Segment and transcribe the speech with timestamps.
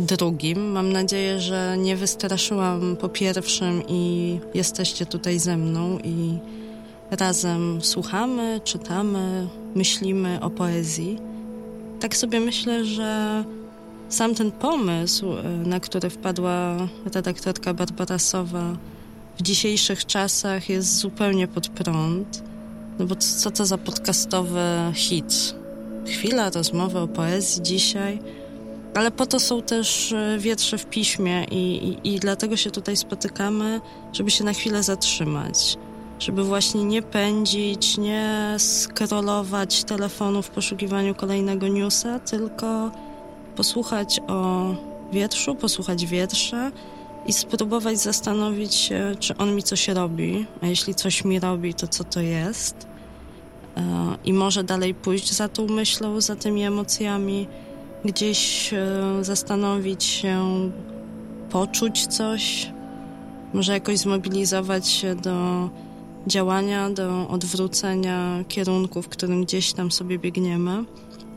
[0.00, 0.72] drugim.
[0.72, 6.38] Mam nadzieję, że nie wystraszyłam po pierwszym i jesteście tutaj ze mną i
[7.10, 11.18] razem słuchamy, czytamy, myślimy o poezji.
[12.00, 13.44] Tak sobie myślę, że
[14.08, 15.26] sam ten pomysł,
[15.64, 16.76] na który wpadła
[17.14, 18.76] redaktorka Barbara Sowa
[19.38, 22.42] w dzisiejszych czasach jest zupełnie pod prąd.
[22.98, 24.60] No bo co to za podcastowy
[24.94, 25.54] hit?
[26.06, 28.18] Chwila rozmowy o poezji dzisiaj–
[28.94, 31.56] ale po to są też e, wietrze w piśmie i,
[32.04, 33.80] i, i dlatego się tutaj spotykamy,
[34.12, 35.76] żeby się na chwilę zatrzymać.
[36.18, 42.90] Żeby właśnie nie pędzić, nie scrollować telefonu w poszukiwaniu kolejnego newsa, tylko
[43.56, 44.74] posłuchać o
[45.12, 46.70] wietrzu, posłuchać wiersza
[47.26, 51.88] i spróbować zastanowić się, czy on mi coś robi, a jeśli coś mi robi, to
[51.88, 52.86] co to jest.
[53.76, 53.80] E,
[54.24, 57.46] I może dalej pójść za tą myślą, za tymi emocjami,
[58.04, 60.70] gdzieś e, zastanowić się,
[61.50, 62.72] poczuć coś,
[63.54, 65.70] może jakoś zmobilizować się do
[66.26, 70.84] działania, do odwrócenia kierunku, w którym gdzieś tam sobie biegniemy.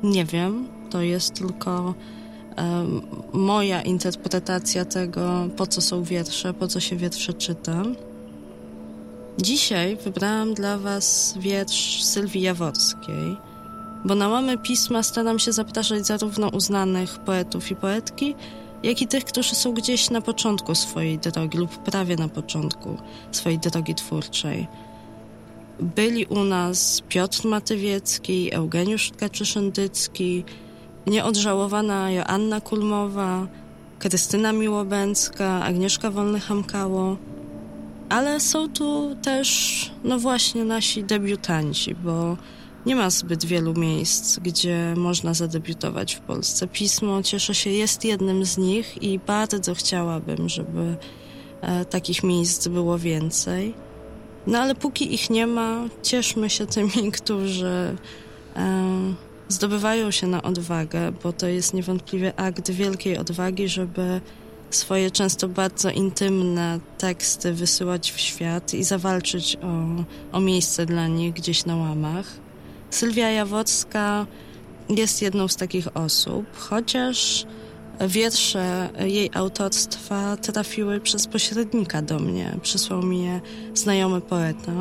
[0.04, 1.94] Nie wiem, to jest tylko
[2.58, 2.86] e,
[3.34, 7.84] moja interpretacja tego, po co są wiersze, po co się wiersze czyta.
[9.38, 13.38] Dzisiaj wybrałam dla Was wiersz Sylwii Jaworskiej
[14.06, 18.36] bo na łamy pisma staram się zapraszać zarówno uznanych poetów i poetki,
[18.84, 22.98] jak i tych, którzy są gdzieś na początku swojej drogi lub prawie na początku
[23.32, 24.68] swojej drogi twórczej.
[25.80, 30.44] Byli u nas Piotr Matywiecki, Eugeniusz Tkaczyszyndycki,
[31.08, 33.48] nieodżałowana Joanna Kulmowa,
[34.00, 37.16] Krystyna Miłobęcka, Agnieszka Wolny-Hamkało,
[38.10, 42.38] ale są tu też, no właśnie, nasi debiutanci, bo
[42.86, 46.68] nie ma zbyt wielu miejsc, gdzie można zadebiutować w Polsce.
[46.68, 50.98] Pismo, cieszę się, jest jednym z nich i bardzo chciałabym, żeby
[51.62, 53.74] e, takich miejsc było więcej.
[54.48, 57.96] No ale póki ich nie ma, cieszmy się tymi, którzy
[58.56, 59.14] e,
[59.48, 64.22] zdobywają się na odwagę, bo to jest niewątpliwie akt wielkiej odwagi, żeby
[64.70, 71.34] swoje często bardzo intymne teksty wysyłać w świat i zawalczyć o, o miejsce dla nich
[71.34, 72.43] gdzieś na łamach.
[72.94, 74.26] Sylwia Jawocka
[74.90, 77.46] jest jedną z takich osób, chociaż
[78.08, 82.58] wiersze jej autorstwa trafiły przez pośrednika do mnie.
[82.62, 83.42] Przysłał mi je
[83.74, 84.72] znajomy poeta.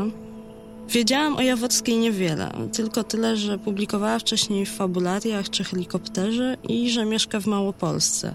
[0.89, 7.05] Wiedziałam o Jawockiej niewiele, tylko tyle, że publikowała wcześniej w fabulariach czy helikopterze i że
[7.05, 8.35] mieszka w Małopolsce.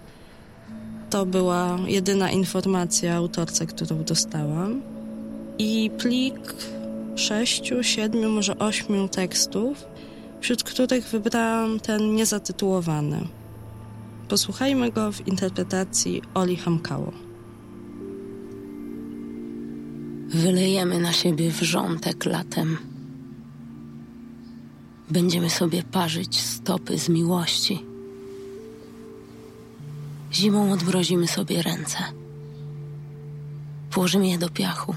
[1.10, 4.82] To była jedyna informacja autorce, którą dostałam.
[5.58, 6.56] I plik
[7.18, 9.86] sześciu, siedmiu, może ośmiu tekstów,
[10.42, 13.28] wśród których wybrałam ten niezatytułowany.
[14.30, 17.12] Posłuchajmy go w interpretacji Oli Hamkało.
[20.28, 22.78] Wylejemy na siebie wrzątek latem.
[25.10, 27.84] Będziemy sobie parzyć stopy z miłości.
[30.34, 31.98] Zimą odmrozimy sobie ręce.
[33.92, 34.96] Włożymy je do piachu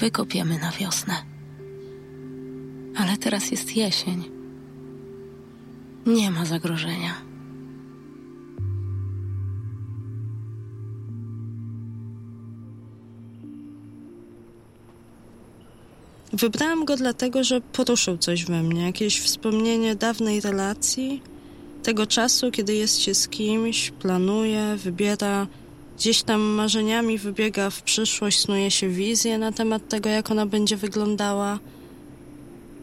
[0.00, 1.14] wykopiemy na wiosnę.
[2.96, 4.24] Ale teraz jest jesień.
[6.06, 7.14] Nie ma zagrożenia.
[16.32, 21.22] Wybrałam go dlatego, że poruszył coś we mnie, jakieś wspomnienie dawnej relacji,
[21.82, 25.46] tego czasu, kiedy jest się z kimś, planuje, wybiera
[26.00, 30.76] gdzieś tam marzeniami wybiega w przyszłość, snuje się wizję na temat tego, jak ona będzie
[30.76, 31.58] wyglądała.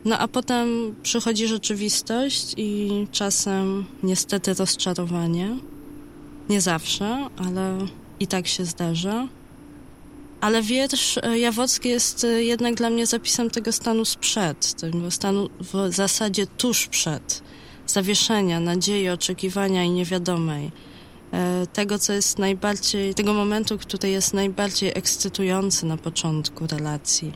[0.06, 5.58] No a potem przychodzi rzeczywistość i czasem niestety rozczarowanie.
[6.50, 7.78] Nie zawsze, ale
[8.19, 9.28] i tak się zdarza.
[10.42, 15.50] Ale wiersz e, Jawocki jest e, jednak dla mnie zapisem tego stanu sprzed, tego stanu
[15.60, 17.42] w zasadzie tuż przed,
[17.88, 20.72] zawieszenia, nadziei, oczekiwania i niewiadomej
[21.74, 27.33] tego, co jest najbardziej, tego momentu, który jest najbardziej ekscytujący na początku relacji.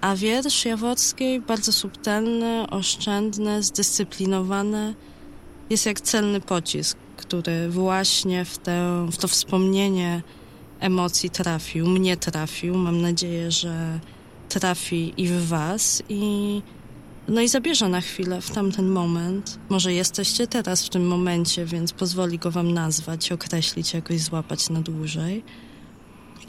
[0.00, 4.94] A wiersz Jawockiej, bardzo subtelny, oszczędny, zdyscyplinowany,
[5.70, 10.22] jest jak celny pocisk, który właśnie w, tę, w to wspomnienie
[10.80, 12.74] emocji trafił, mnie trafił.
[12.74, 14.00] Mam nadzieję, że
[14.48, 16.62] trafi i w Was i
[17.28, 19.58] no i zabierze na chwilę w tamten moment.
[19.68, 24.80] Może jesteście teraz w tym momencie, więc pozwoli go Wam nazwać, określić, jakoś złapać na
[24.80, 25.44] dłużej.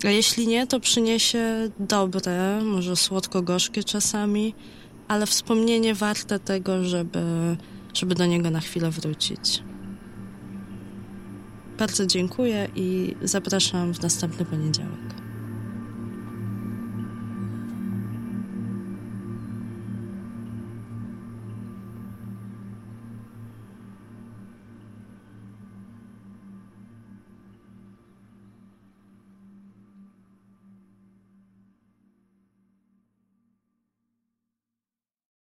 [0.05, 4.53] A jeśli nie, to przyniesie dobre, może słodko-gorzkie czasami,
[5.07, 7.19] ale wspomnienie warte tego, żeby,
[7.93, 9.63] żeby do niego na chwilę wrócić.
[11.77, 15.24] Bardzo dziękuję i zapraszam w następny poniedziałek.